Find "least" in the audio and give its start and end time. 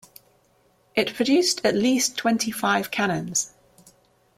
1.75-2.17